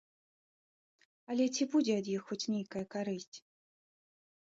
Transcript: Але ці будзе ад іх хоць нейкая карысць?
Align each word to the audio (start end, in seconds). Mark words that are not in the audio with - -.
Але 1.33 1.45
ці 1.55 1.67
будзе 1.73 1.93
ад 2.01 2.09
іх 2.15 2.21
хоць 2.31 2.39
нейкая 2.55 2.83
карысць? 2.95 3.37